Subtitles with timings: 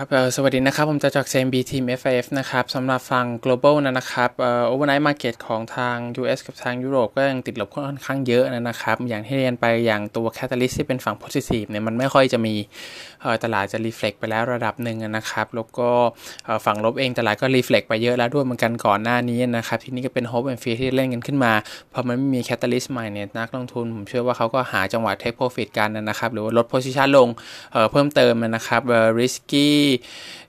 [0.00, 10.74] ครับสวัสดีนะครับ ผมจะจาก CMB Team FIF นะครับสำหรับฝั่ง global นะครับเอ่อ overnight market ของทาง US กับทางยุโรปก็ยังติดลบค่อนข้างเยอะนะครับ อย่างที่เรียนไปอย่างตัว catalyst
[10.78, 12.54] ที่เป็นฝั่ง positive เนี่ยมันไม่ค่อยจะมี
[13.44, 15.90] ตลาดจะ reflect ไปแล้วระดับหนึ่งนะครับ แล้วก็
[16.64, 21.52] ฝั่งลบเองตลาดก็ reflect ไปเยอะแล้วด้วยเหมือนกันก่อนหน้านี้นะครับ ทีนี้ก็เป็น hope and fear ที่เล่นกันขึ้นมา
[21.92, 27.28] พอมันไม่มี catalyst ใหม่เนี่ยนักลงทุนผมเชื่อว่าเขาก็หาจังหวะ take profit กันนะครับหรือว่าลด position ลง
[27.90, 28.82] เพิ่มเติมนะครับ
[29.20, 29.68] risky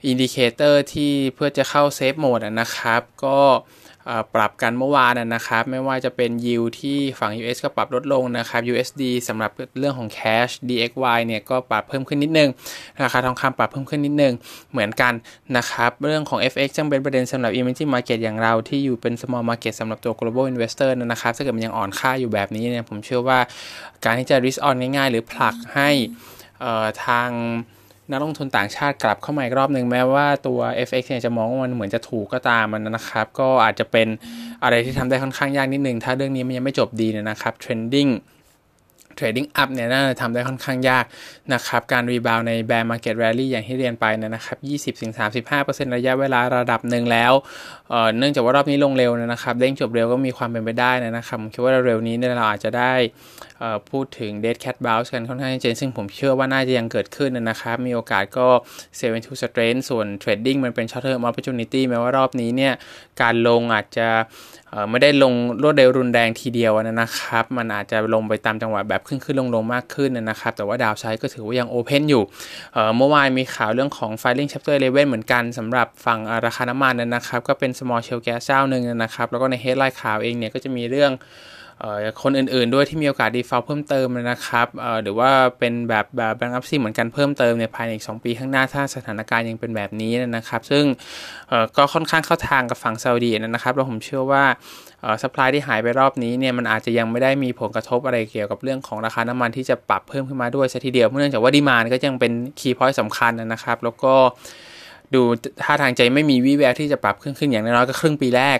[0.05, 3.39] indicator ที่เพื่อจะเข้า safe mode นะครับ ก็
[4.35, 12.49] ปรับกันเมื่อวานนะครับ ไม่ว่าจะเป็นยิวที่ฝั่ง US ก็ปรับลดลงนะครับ USD สำหรับเรื่องของ cash DXY เนี่ยก็ปรับเพิ่มขึ้นนิดนึง
[13.03, 14.33] ราคาทองคำปรับเพิ่มขึ้นนิดนึง
[14.71, 15.13] เหมือนกัน
[15.57, 23.39] นะครับ เรื่องของ FX จึงเป็นประเด็นสำหรับ emerging market อย่างเราที่อยู่เป็น small market สำหรับตัว global investor นะครับ ถ้าเกิดมันยังอ่อนค่าอยู่แบบนี้เนี่ยผมเชื่อว่า
[24.05, 25.89] การที่จะ risk on ง่ายๆ หรือผลักให้
[27.05, 27.29] ทาง
[28.11, 34.07] นักลงทุนต่างชาติกลับเข้ามาอีกรอบหนึ่งแม้ว่าตัว FX เนี่ยจะมองว่ามันเหมือนจะถูกก็ตามมันนะครับ ก็อาจจะเป็น
[34.63, 41.05] อะไรที่ทำได้ค่อนข้างยากนิดนึง ถ้าเรื่องนี้มันยังไม่จบดีนะครับ trending นะครับ trending trading up เนี่ยน่าจะทำได้ค่อนข้างยาก
[41.53, 44.57] นะครับการ rebound ใน bear market rally อย่างที่เรียนไปนะครับ
[45.47, 47.33] 20-35%ระยะเวลาระดับหนึ่งแล้ว
[48.17, 52.93] เนื่องจากว่ารอบนี้ลงเร็วนะครับเด้งจบเร็วก็มีความเป็นไปได้นะครับผมคิดว่าเร็วนี้เนี่ยเราอาจจะได้
[53.89, 58.47] พูดถึง dead cat bounce กันค่อนข้างเจนซึ่งผมเชื่อว่าน่าจะยังเกิดขึ้นนะครับ มีโอกาสก็
[58.99, 62.73] 7 to strength ส่วน trading มันเป็น short term opportunity แม้ว่ารอบนี้เนี่ย
[63.21, 64.07] การลงอาจจะ
[64.89, 65.33] ไม่ได้ลง
[65.63, 72.23] รวดเร็วรุนแรงทีเดียวนะครับ มันอาจจะลงไปตามจังหวะแบบขึ้นขึ้นลงลงมากขึ้นนะครับ แต่ว่าดาวไซด์ก็ถือว่ายังโอเพนอยู่
[72.97, 81.11] เมื่อวานมีข่าวเรื่องของ filing chapter 11 เหมือนกันสำหรับฝั่งราคาน้ำมันนะครับ ก็เป็น small shell gas เจ้าหนึ่งนะครับ แล้วก็ใน headline ข่าวเองเนี่ยก็จะมีเรื่อง
[82.21, 84.67] คนอื่นๆ ด้วยที่มีโอกาส default เพิ่มเติมนะครับ
[85.03, 85.29] หรือว่า
[85.59, 90.83] เป็นแบบแบบ bankruptcy เหมือนกันเพิ่มเติมในภายในอีก 2 ปีข้างหน้าถ้าสถานการณ์ยังเป็นแบบนี้นะครับ ซึ่ง
[91.77, 94.43] ก็ค่อนข้างเข้าทางกับฝั่งซาอุดีนะครับแล้วผมเชื่อว่า
[95.21, 104.13] supply ที่หายไปรอบนี้เนี่ยมันอาจจะยังไม่ได้มีผลกระทบอะไรเกี่ยวกับเรื่องของราคาน้ำมันที่จะปรับเพิ่มขึ้นมาด้วยซะทีเดียวเนื่องจากว่า demand ก็ยังเป็น key point สำคัญนะครับ แล้วก็
[105.15, 105.21] ดู
[105.63, 108.57] ท่าทางจะไม่มีวิแววที่จะปรับขึ้นขึ้นอย่างน้อยก็ครึ่งปีแรก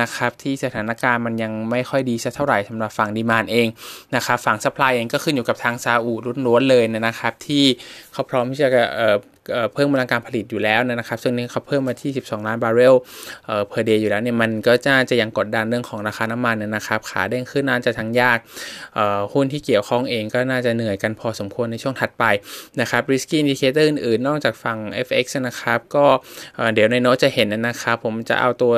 [0.00, 3.68] นะครับที่สถานการณ์มันยังไม่ค่อยดีสักเท่าไหร่สำหรับฝั่ง demand เอง
[4.16, 6.12] นะครับฝั่ง supply เองก็ขึ้นอยู่กับทางซาอุ
[6.46, 7.64] ล้วนๆเลยนะครับที่
[8.12, 8.68] เขาพร้อมที่จะ
[9.74, 12.94] เพิ่มกำลังการผลิตอยู่แล้วนะครับ ซึ่งนี้เขาเพิ่มมาที่ 12 ล้านบาร์เรล
[13.46, 18.38] เอ่อ per day อยู่แล้วเนี่ยมันก็จะจะยังกดดันเรื่องของราคาน้ำมันนะครับ ขาเด้งขึ้นน่าจะทั้งยาก
[18.94, 22.24] เอ่อหุ้นที่เกี่ยวข้องเองก็น่าจะเหนื่อยกันพอสมควรในช่วงถัดไป
[22.80, 26.06] นะครับ risky indicator อื่นๆ นอกจากฝั่ง FX นะครับ ก็
[26.74, 28.72] เดี๋ยวในโน้ตจะเห็นนะครับ ผมจะเอาตัว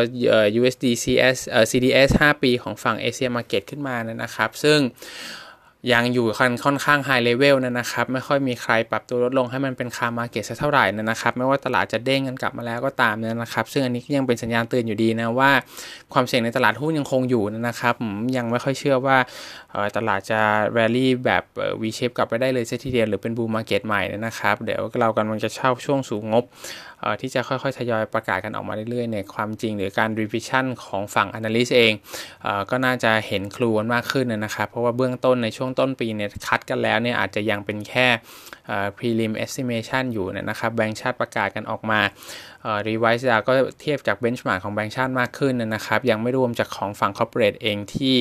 [0.60, 1.36] USD CS
[1.70, 4.78] CDS 5 ปีของฝั่ง Asia Market ขึ้นมานะครับ ซึ่ง
[5.92, 6.26] ยังอยู่
[6.64, 15.50] ค่อนข้างไฮเลเวลนะครับ ไม่ค่อยมีใครปรับตัวลดลงให้มันเป็น calm market สักเท่าไหร่นะครับ ไม่ว่าตลาดจะเด้งกันกลับมาแล้วก็ตามนี่ยนะครับ ซึ่งอันนี้ยังเป็นสัญญาณเตือนอยู่ดีนะว่า
[16.12, 19.16] ความเสี่ยงในตลาดหุ้นยังคงอยู่นะครับผมยังไม่ค่อยเชื่อว่า
[19.96, 20.40] ตลาดจะ
[20.74, 21.42] แรลลี่แบบ
[21.80, 26.44] V shape กลับไปได้เลยเสียทีเดียวหรือเป็น bull market ใหม่นะครับ เดี๋ยวเรากำลังจะเข้าช่วงฤดูงบ
[27.20, 31.92] ที่จะค่อยๆทยอยประกาศกันออกมาเรื่อยๆเนี่ยความจริงหรือการ revision ของฝั่ง analyst เอง
[32.42, 38.06] เอก็น่าจะเห็น clue มากขึ้นนะครับ เพราะว่าเบื้องต้นในช่วงต้นปีเนี่ยคาดกันแล้วเนี่ยอาจจะยังเป็นแค่
[38.98, 42.00] prelim estimation อยู่นะครับแบงค์ชาติประกาศกันออกมา
[42.88, 48.14] revise down ก็เทียบจาก benchmark ของแบงค์ชาติมากขึ้นนะครับ ยังไม่รวมจากของฝั่ง corporate เองที่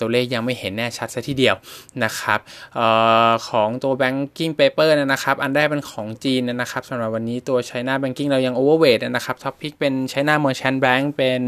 [0.00, 1.56] ตัวเลขยังไม่เห็นแน่ชัดซะทีเดียว
[2.04, 2.40] นะครับ
[2.78, 2.80] อ
[3.28, 11.40] อของตัว banking paper นะครับอันแรกเป็นของจีนนะครับสำหรับวันนี้ตัว China Banking เรายัง overweight นะครับท็อปพิกเป็น China Merchant Bank เป็น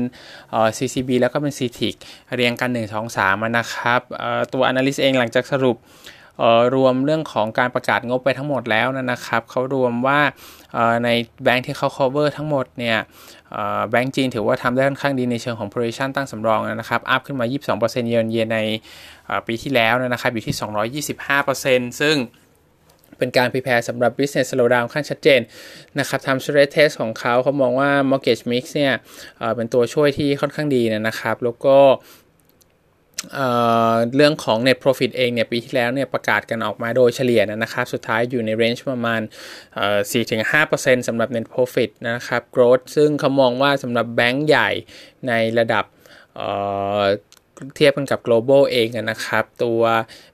[0.77, 1.95] CCB แล้วก็เป็น CITIC
[2.35, 4.01] เรียงกัน 1 2 3นะครับ
[4.53, 5.77] ตัว analyst เองหลังจากสรุป
[6.75, 10.21] รวมเรื่องของการประกาศงบไปทั้งหมดแล้วนะครับเขารวมว่า
[11.05, 11.09] ใน
[11.43, 12.99] แบงค์ที่เขา cover ทั้งหมดเนี่ย
[13.91, 17.47] แบงค์จีนถือว่าทำได้ค่อนข้างดีในเชิงของ provision ตั้งสำรองนะครับ อัพขึ้นมา
[17.79, 18.59] 22%เยนเยนใน
[19.47, 21.03] ปีที่แล้วนะครับ อยู่ที่
[21.91, 22.17] 225%ซึ่ง
[23.19, 25.41] เป็นการพิแพร์สำหรับ business slowdown ขั้นชัดเจน
[25.99, 28.93] นะครับทำ stress test ของเขาเขามองว่า mortgage mix เนี่ย
[29.57, 31.77] เป็นตัวช่วยที่ค่อนข้างดีนะครับ แล้วก็
[34.15, 39.21] เรื่องของ net profit เองเนี่ยปีที่แล้วเนี่ยประกาศกันออกมาโดยเฉลี่ยนะครับสุดท้ายอยู่ในเรนจ์ประมาณ
[40.13, 44.71] 4-5%สำหรับ net profit นะครับ growth ซึ่งเขามองว่าสำหรับแบงก์ใหญ่
[45.29, 45.85] ในระดับ
[47.77, 49.81] เทียบกันกับ global เองนะครับ ตัว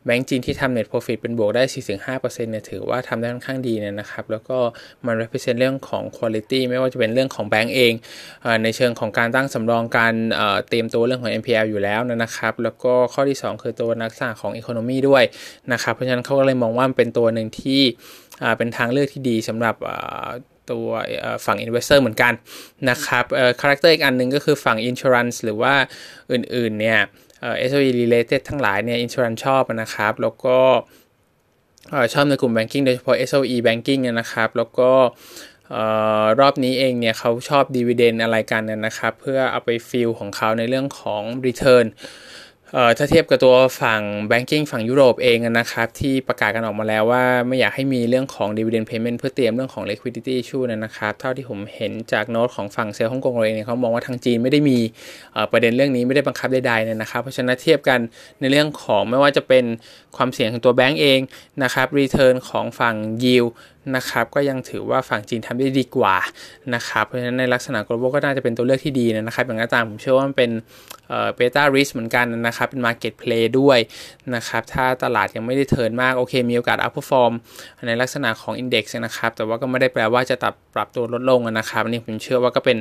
[0.05, 1.63] แบงก์จีนที่ทำ net profit เป็นบวกได้
[2.05, 4.59] 4-5%เนี่ยถือว่าทำได้ค่อนข้างดีนะครับ แล้วก็
[5.07, 7.93] มัน represent เรื่องของ quality ไม่ว่าจะเป็นเรื่องของแบงก์เอง
[8.63, 10.15] ในเชิงของการตั้งสำรองการ
[10.69, 15.25] เตรียมตัวเรื่องของ NPL อยู่แล้วนะครับ แล้วก็ข้อที่ 2 คือตัวนักษาของ economy ด้วย
[15.73, 17.83] นะครับ เพราะฉะนั้นเขาก็เลยมองว่ามันเป็นตัวหนึ่งที่
[18.59, 19.75] เป็นทางเลือกที่ดีสำหรับ
[20.71, 20.89] ตัว
[21.45, 22.33] ฝั่ง investor เหมือนกัน
[22.91, 23.25] นะครับ
[23.61, 25.75] character อีกอันหนึ่งก็คือฝั่ง insurance หรือว่า
[26.33, 27.01] อื่นๆเนี่ย
[27.69, 30.59] SOE related ทั้งหลายเนี่ย insurance ชอบนะครับ แล้วก็
[32.13, 34.91] ชอบในกลุ่ม banking โดยเฉพาะ SOE banking นะครับ แล้วก็
[36.41, 41.87] รอบนี้เองเนี่ยเขาชอบ dividend อะไรกันนะครับ เพื่อเอาไป fill ของเขาในเรื่องของ return
[42.99, 54.79] ถ้าเทียบกับตัวฝั่ง banking ฝั่งยุโรปเองนะครับ ที่ประกาศกันออกมาแล้วว่าไม่อยากให้มีเรื่องของ dividend payment เพื่อเตรียมเรื่องของ liquidity issue นะครับ เท่าที่ผมเห็นจากโน้ตของฝั่งเซลล์ฮ่องกงเองเนี่ยเขามองว่าทางจีนไม่ได้มี
[55.53, 58.01] ประเด็นเรื่องนี้ไม่ได้บังคับใดๆนะครับ เพราะฉะนั้นเทียบกัน
[58.41, 59.65] ในเรื่องของไม่ว่าจะเป็น
[60.17, 61.21] ความเสี่ยงของตัวแบงก์เอง
[61.63, 63.51] นะครับ return ของฝั่ง yield
[63.97, 66.17] นะครับก็ยังถือว่าฝั่งจีนทำได้ดีกว่า
[66.75, 70.51] นะครับเพราะฉะนั้นในลักษณะ global ก็น่าจะเป็นตัวเลือกที่ดีนะครับอย่างไรตามผมเชื่อว่ามันเป็น
[71.37, 73.79] เบต้าริสเหมือนกันนะครับ เป็น market play ด้วย
[74.35, 77.33] นะครับถ้าตลาดยังไม่ได้เทินมากโอเคมีโอกาส outperform
[77.87, 82.79] ในลักษณะของ index นะครับแต่ว่าก็ไม่ได้แปลว่าจะตับปรับตัวลดลงนะครับอันนี้ผมเชื่อว่าก็เป็น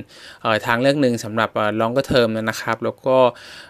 [0.68, 1.50] ทางเลือกหนึ่งสำหรับ
[1.82, 3.18] long term นะครับ แล้วก็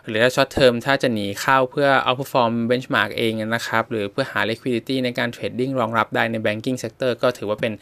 [0.08, 7.74] หรือถ้า short term ถ้าจะหนีเข้าเพื่อ outperform benchmark เองนะครับหรือเพื่อหา liquidity ในการ trading รองรับได้ใน banking sector ก็ถือว่าเป็น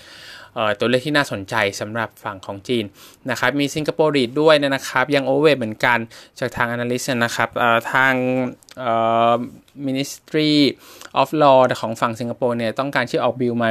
[0.80, 2.86] ตัวเลขที่น่าสนใจสำหรับฝั่งของจีน
[3.30, 5.97] นะครับมีสิงคโปร์รีดด้วยนะครับ ยังโอเวอร์เหมือนกัน
[6.39, 7.50] จากทาง analyst นะครับ
[7.94, 8.13] ทาง
[9.88, 10.51] Ministry
[11.21, 13.69] of Law ของฝั่งสิงคโปร์เนี่ยต้องการที่ออกบิลมา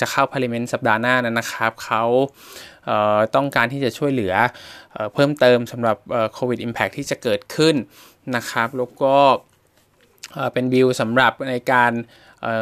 [0.00, 2.04] จะเข้า Parliament สัปดาห์หน้านะครับเขา
[3.34, 4.34] ต้องการที่จะช่วยเหลือ
[5.14, 5.96] เพิ่มเติมสำหรับ
[6.32, 7.74] โควิดอิมแพคที่จะเกิดขึ้น
[8.36, 9.16] นะครับ แล้วก็
[10.52, 11.92] เป็นบิลสำหรับในการ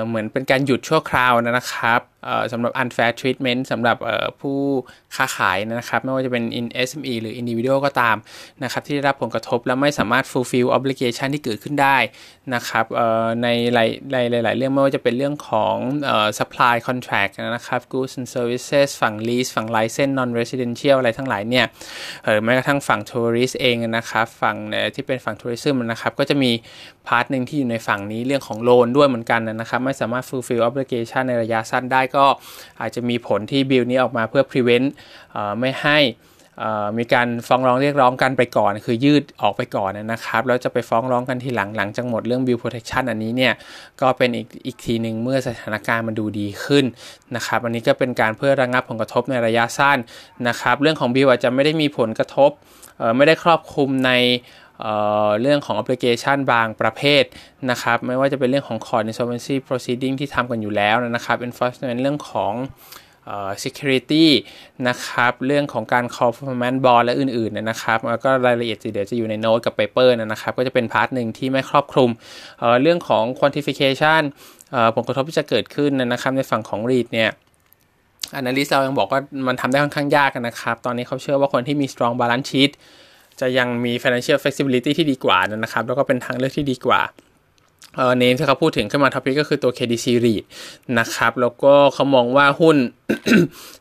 [0.06, 2.00] เหมือนเป็นการหยุดชั่วคราวนะครับ
[2.52, 3.96] สำหรับ unfair treatment สำหรับ
[4.40, 4.58] ผู้
[5.16, 8.16] ค้าขายนะครับ ไม่ว่าจะเป็น in SME หรือ individual ก็ตาม
[8.62, 11.96] นะครับ ที่ได้รับผลกระทบและไม่สามารถ fulfill obligation ที่เกิดขึ้นได้
[12.54, 12.84] นะครับ
[13.42, 15.76] ในหลายหลาย ๆ เรื่องไม่ว่าจะเป็นเรื่องของ
[16.38, 21.66] supply contract นะครับ goods and services ฝั่ง lease ฝั่ง license non residential อะไรทั้งหลายเนี่ย
[22.44, 24.56] แม้กระทั่งฝั่ง tourist เองนะครับ ฝั่ง
[24.94, 26.50] ที่เป็นฝั่ง tourism นะครับ ก็จะมี
[27.06, 32.24] part หนึ่งที่อยู่ในฝั่งนี้เรื่องของ loan ด้วยเหมือนกันนะครับ ไม่สามารถ fulfill obligation ในระยะสั้นได้ก็
[32.80, 34.88] อาจจะมีผลที่บิลนี้ออกมาเพื่อ prevent
[35.60, 35.98] ไม่ให้
[36.98, 43.54] มีการฟ้องร้องเรียกร้องกันไปก่อน คือยืดออกไปก่อนนะครับ แล้วจะไปฟ้องร้องกันทีหลังหลังจากหมดเรื่อง bill protection อันนี้เนี่ย
[44.00, 46.84] ก็เป็นอีกอีกทีหนึ่งเมื่อสถานการณ์มันดูดีขึ้น
[47.36, 49.98] นะครับ อันนี้ก็เป็นการเพื่อระงับผลกระทบในระยะสั้น
[50.48, 52.50] นะครับ เรื่องของบิลอาจจะไม่ได้มีผลกระทบ
[53.16, 54.10] ไม่ได้ครอบคลุมใน
[55.40, 57.24] เรื่องของ application บางประเภท
[57.70, 62.54] นะครับ ไม่ว่าจะเป็นเรื่องของ court insolvency proceeding ที่ทำกันอยู่แล้วนะครับ enforcement เรื่องของ
[63.64, 64.26] security
[64.88, 72.10] นะครับ เรื่องของการ call performance bond และอื่น ๆ นะครับ แล้วก็รายละเอียดเดี๋ยวจะอยู่ในโน้ตกับ paper นะครับ ก็จะเป็น part หนึ่งที่ไม่ครอบคลุม
[72.58, 74.22] เรื่องของ quantification
[74.94, 77.30] ผลกระทบที่จะเกิดขึ้นนะครับ ในฝั่งของ REIT เนี่ย
[78.40, 82.72] analyst เรายังบอกว่ามันทำได้ค่อนข้างยากนะครับ ตอนนี้เขาเชื่อว่าคนที่มี strong balance sheet
[83.40, 87.00] จะยังมี financial flexibility ที่ดีกว่านะครับ แล้วก็เป็นทางเลือกที่ดีกว่า
[88.18, 90.44] name ที่เขาพูดถึงขึ้นมา top pick ก็คือตัว KDC REIT
[90.98, 92.76] นะครับ แล้วก็เขามองว่าหุ้น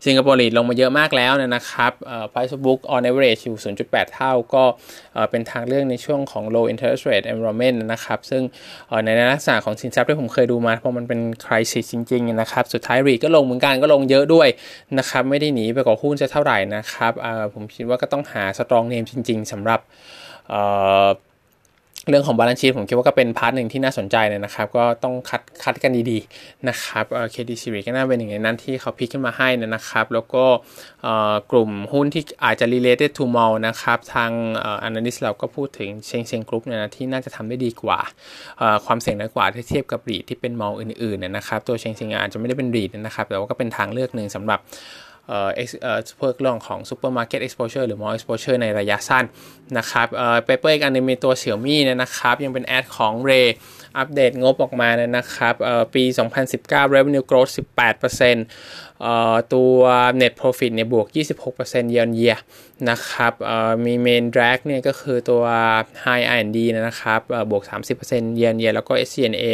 [0.06, 3.58] สิงคโปร์ REIT ลงมาเยอะมากแล้วนะครับเอ่อ price book on average อยู่
[3.88, 4.64] 0.8 เท่าก็
[5.30, 8.42] เป็นทางเลือกในช่วงของ low interest rate environment นะครับ ซึ่ง
[9.06, 14.48] ในลักษณะของสินทรัพย์ที่ผมเคยดูมา เพราะมันเป็น crisis จริง ๆ นะครับ สุดท้าย REIT ก็ลงเหมือนกันก็ลงเยอะด้วย
[14.98, 17.13] นะครับ ไม่ได้หนีไปกว่าหุ้นจะเท่าไหร่นะครับ
[17.54, 19.80] ผมคิดว่าก็ต้องหา strong name จริง ๆสำหรับ
[22.10, 30.46] เรื่องของ balance sheet ผมคิดว่าก็เป็น part หนึ่งที่น่าสนใจเลยนะครับ ก็ต้องคัดคัดกันดีๆนะครับเอ่อ KDC REIT ก็น่าเป็นหนึ่งในนั้นที่เขา pick ขึ้นมาให้นะครับ แล้วก็
[31.52, 34.32] กลุ่มหุ้นที่อาจจะ related to mall นะครับทาง
[34.88, 38.00] analyst เราก็พูดถึง Sheng Siong Group เนี่ยนะที่น่าจะทำได้ดีกว่า
[38.86, 44.60] ความเสี่ยงน้อยกว่าถ้าเทียบกับ REIT ที่เป็น mall อื่นๆนะครับตัว Sheng Siong อาจจะไม่ได้เป็น REIT นะครับแต่ว่าก็เป็นทางเลือกหนึ่งสำหรับ
[45.27, 45.50] เอ่อ
[45.84, 49.24] เอ่อเพื่อเรื่องของ supermarket exposure หรือ mall exposure ในระยะสั้น
[49.77, 53.48] นะครับเอ่อ paper อีกอันนึงมีตัว Xiaomi นะครับ ยังเป็น add ของ Ray
[53.98, 55.56] อัปเดตงบออกมานะครับ
[55.94, 56.04] ปี
[56.50, 57.51] 2019 revenue growth
[58.18, 59.80] 18%ตัว
[60.22, 61.08] net profit เนี่ยบวก
[61.51, 62.38] 26% year on year
[62.89, 63.34] นะครับ
[63.86, 65.44] มี main drag เนี่ยก็คือตัว
[66.06, 67.63] high R&D นะครับบวก
[68.01, 69.46] 30% year on year แล้วก็ SG&A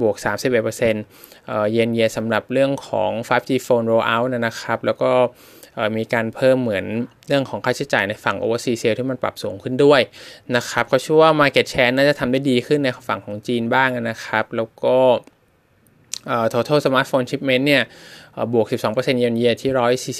[0.00, 5.12] บวก 31%เอ่อ year on year สำหรับเรื่องของ 5G phone rollout นะครับ แล้วก็
[5.96, 6.84] มีการเพิ่มเหมือน
[7.28, 10.00] เรื่องของค่าใช้จ่ายในฝั่ง overseas sale ที่มันปรับสูงขึ้นด้วย
[10.56, 14.96] นะครับเขาเชื่อว่า market share น่าจะทำได้ดีขึ้นในฝั่งของจีนบ้างนะครับ แล้วก็
[16.52, 17.82] total smartphone shipment เนี่ย
[18.52, 19.70] บวก 12%เยนเยียที่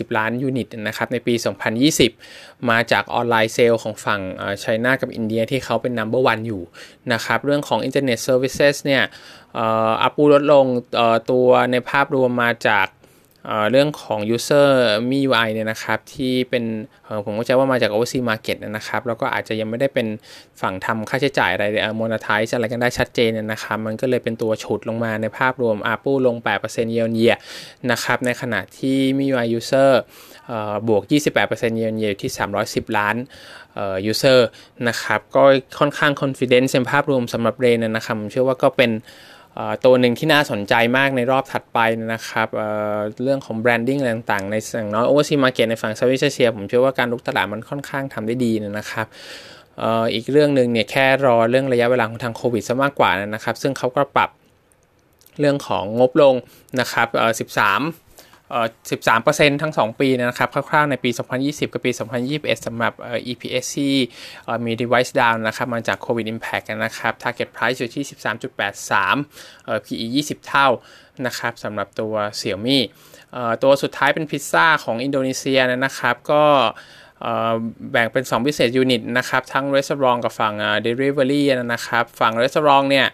[0.05, 1.35] 140 ล้านยูนิตนะครับในปี
[2.01, 4.21] 2020 มาจากออนไลน์เซลล์ของฝั่ง
[4.61, 6.63] ไชน่ากับอินเดียที่เขาเป็น number one อยู่
[7.13, 9.03] นะครับเรื่องของ Internet Services เนี่ย
[10.03, 10.67] อัพปูลดลง
[11.31, 12.87] ตัวในภาพรวมมาจาก
[13.71, 14.69] เรื่องของ user
[15.11, 16.65] มี UI เนี่ยนะครับที่เป็น
[17.25, 20.07] ผมก็จว่ามาจาก o v e r s e a market นะครับแล้วก็อาจจะยังไม่ได้เป็น
[20.61, 21.65] ฝั่งทำค่าใช้จ่ายอะไร
[22.01, 27.37] monetize อะไรกันได้ชัดเจนนะครับมันก็เลยเป็นตัวฉุดลงมาในภาพรวม ARPU ลง 8% year on year
[27.91, 29.91] นะครับในขณะที่มี UI user
[30.89, 31.03] บวก
[31.41, 32.31] 28% year on year ที่
[32.65, 33.17] 310 ล้าน
[34.11, 34.41] user
[34.89, 35.45] นะครับ ก็
[35.79, 38.91] ค่อนข้าง confidence ในภาพรวมสำหรับเรนนะครับ ผมเชื่อว่าก็เป็น
[39.85, 41.79] ตัวหนึ่งที่น่าสนใจมากในรอบถัดไป
[42.15, 49.07] นะครับเเรื่องของ branding ต่างๆ ในสั่งน้อย overseas market ในฝั่ง Southeast Asia ผมเชื่อว่าการรุกตลาดมันค่อนข้างทำได้ดีนะครับ
[50.15, 54.31] อีกเรื่องหนึ่งเนี่ยแค่รอเรื่องระยะเวลาของทางโควิดซะมากกว่านะครับ ซึ่งเขาก็ปรับ
[55.41, 56.35] เรื่องของงบลง
[56.81, 57.09] นะครับ
[57.51, 58.06] 13
[58.51, 61.11] 13%ทั้ง 2 ปีนะครับคร่าวๆในปี
[61.43, 61.91] 2020 กับปี
[62.29, 62.93] 2021สำหรับ
[63.31, 63.95] EPS ที่
[64.67, 68.05] มี revise down นะครับมาจาก COVID impact นะครับ target price อยู่ที่
[69.15, 70.69] 13.83 PE 20 เท่า
[71.27, 72.79] นะครับสำหรับตัว Xiaomi
[73.63, 76.45] ตัวสุดท้ายเป็นพิซซ่าของอินโดนีเซียนะครับก็
[77.93, 80.55] แบ่งเป็น2 business unit นะครับ ทั้ง restaurant กับฝั่ง
[80.87, 81.43] delivery
[81.73, 83.07] นะครับ ฝั่ง restaurant เนี่ย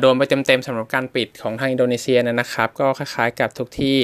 [0.00, 3.96] โดนไปเต็มๆสำหรับการปิดของทางอินโดนีเซียนะครับ ก็คล้ายๆกับทุกที่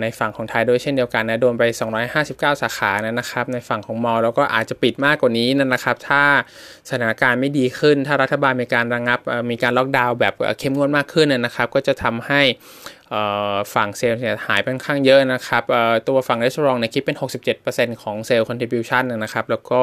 [0.00, 1.62] ในฝั่งของไทยด้วยเช่นเดียวกันนะโดนไป
[2.12, 6.22] 259 สาขานะครับ ในฝั่งของมอลแล้วก็อาจจะปิดมากกว่านี้นะครับ ถ้า
[6.88, 9.18] สถานการณ์ไม่ดีขึ้น ถ้ารัฐบาลมีการระงับ
[9.50, 12.42] มีการล็อกดาวน์แบบเข้มงวดมากขึ้นนะครับ ก็จะทำให้
[13.74, 15.62] ฝั่งเซลล์เนี่ยหายไปค่อนข้างเยอะนะครับ
[16.08, 17.16] ตัวฝั่ง restaurant เนี่ยคิดเป็น
[17.58, 19.80] 67%ของ sales contribution นะครับ แล้วก็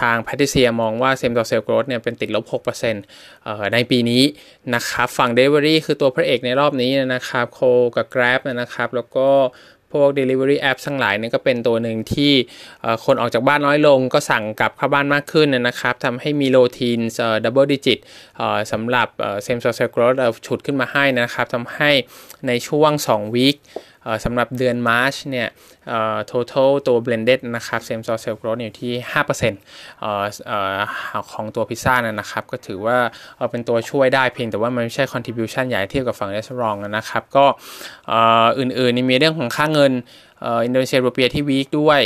[0.00, 4.22] ทาง Patricia มองว่า same store sales growth เนี่ยเป็นติดลบ 6%ในปีนี้
[4.74, 7.60] นะครับ ฝั่งเดลิเวอรี่คือตัวพระเอกในรอบนี้นะครับ Go
[7.96, 9.28] กับ Grab นะครับ แล้วก็
[9.94, 12.32] พวก Delivery App ทั้งหลายนี่ก็เป็นตัวหนึ่งที่
[13.04, 17.00] คนออกจากบ้านน้อยลง ก็สั่งกลับเข้าบ้านมากขึ้นนะครับทำให้มี low teen
[17.44, 17.98] double digit
[18.72, 19.08] สำหรับ
[19.42, 20.14] same store sales growth
[20.46, 21.90] ฉุดขึ้นมาให้นะครับทำให้
[22.46, 23.56] ในช่วง2 week
[24.24, 25.48] สำหรับเดือน March เนี่ย
[26.30, 28.92] total ตัว blended นะครับ same store sales growth อยู่ที่
[29.62, 32.98] 5%ของตัวพิซซ่านะครับ ก็ถือว่า
[33.50, 37.46] เป็นตัวช่วยได้เพียงแต่ว่ามันไม่ใช่ contribution ใหญ่เทียบกับฝั่ง restaurant นะครับ ก็
[38.58, 39.94] อื่นๆนี่มีเรื่องของค่าเงิน
[40.44, 42.00] อินโดนีเซียรูเปียที่ weak ด้วย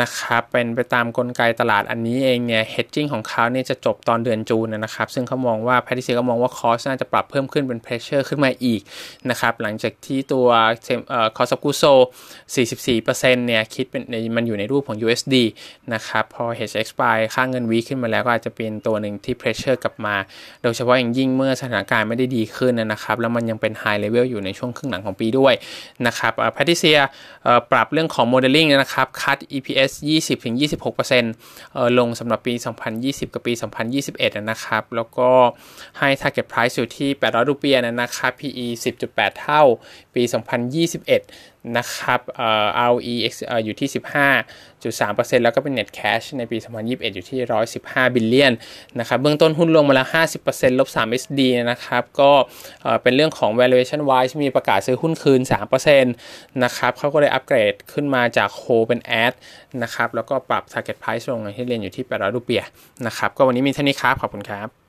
[0.00, 8.80] นะครับ เป็นไปตามกลไกตลาดอันนี้เองเนี่ย hedging ของเขาเนี่ยจะจบตอนเดือน June นะครับ ซึ่งเขามองว่า Patricia ก็มองว่า cost น่าจะปรับเพิ่มขึ้นเป็น pressure ขึ้นมาอีก
[9.30, 10.46] นะครับ หลังจากที่ตัว
[11.36, 11.82] คอสกูโซ
[12.54, 14.02] 44%เนี่ยคิดเป็น
[14.36, 15.34] มันอยู่ในรูปของ USD
[15.94, 17.02] นะครับพอ HX ไป
[17.34, 20.14] ค่าเงินวีขึ้นมาแล้วก็อาจจะเป็นตัวหนึ่งที่ pressure กลับมา
[20.62, 25.54] โดยเฉพาะอย่างยิ่งเมื่อสถานการณ์ไม่ได้ดีขึ้นนะครับแล้วมันยังเป็น high level อยู่ในช่วงครึ่งหลังของปีด้วย
[26.06, 27.00] นะครับ Patricia
[27.70, 29.90] ปรับเรื่องของโมเดลลิ่งนะครับคัด EPS
[30.94, 32.54] 20-26%ลงสำหรับปี
[32.94, 33.52] 2020 กับปี
[34.00, 35.30] 2021 นะครับแล้วก็
[35.98, 38.66] ให้ target price อยู่ที่ 800 รูเปียนะครับ PE
[39.04, 39.62] 10.8 เท่า
[40.14, 40.22] ปี
[40.98, 42.20] 2021 นะครับ
[42.74, 47.38] เอ่อ ROE อยู่ที่ 15.3%แล้วก็เป็น net cash ในปี 2021 อยู่ที่
[47.76, 48.52] 115 billion
[48.98, 50.08] นะครับเบื้องต้นหุ้นลงมาแล้ว
[50.44, 51.40] 50%ลบ 3 SD
[51.70, 52.30] นะครับก็
[53.02, 55.40] เป็นเรื่องของ valuation wise มีประกาศซื้อหุ้นคืน
[55.80, 59.34] 3%นะครับเขาก็เลยอัปเกรดขึ้นมาจากโคเป็น add
[59.82, 62.62] นะครับแล้วก็ปรับ target price ลงที่เรียนอยู่ที่ 800 รูเปีย
[63.06, 64.83] นะครับก็วันนี้มีเท่านี้ครับ ขอบคุณครับ